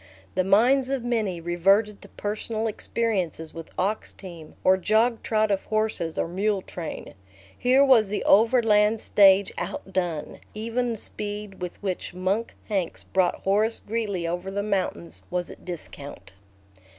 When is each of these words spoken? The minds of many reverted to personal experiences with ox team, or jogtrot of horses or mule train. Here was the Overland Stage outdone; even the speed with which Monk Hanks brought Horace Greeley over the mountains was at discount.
The 0.33 0.43
minds 0.43 0.89
of 0.89 1.03
many 1.03 1.39
reverted 1.39 2.01
to 2.01 2.09
personal 2.09 2.65
experiences 2.65 3.53
with 3.53 3.69
ox 3.77 4.11
team, 4.13 4.55
or 4.63 4.75
jogtrot 4.75 5.51
of 5.51 5.65
horses 5.65 6.17
or 6.17 6.27
mule 6.27 6.63
train. 6.63 7.13
Here 7.55 7.85
was 7.85 8.09
the 8.09 8.23
Overland 8.23 8.99
Stage 8.99 9.53
outdone; 9.59 10.39
even 10.55 10.89
the 10.89 10.95
speed 10.97 11.61
with 11.61 11.77
which 11.83 12.15
Monk 12.15 12.55
Hanks 12.67 13.03
brought 13.03 13.41
Horace 13.43 13.79
Greeley 13.79 14.25
over 14.27 14.49
the 14.49 14.63
mountains 14.63 15.21
was 15.29 15.51
at 15.51 15.65
discount. 15.65 16.33